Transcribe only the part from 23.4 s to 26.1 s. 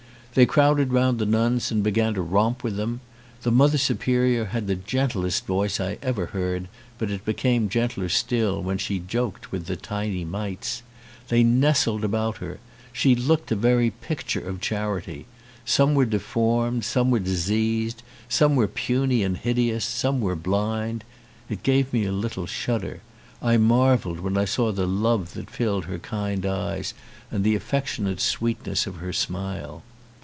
I marvelled when I saw the love that filled her